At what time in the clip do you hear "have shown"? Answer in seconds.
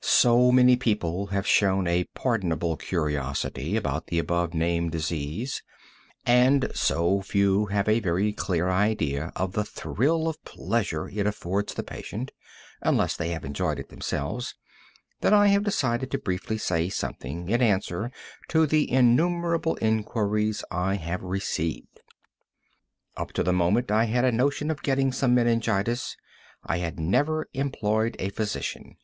1.26-1.86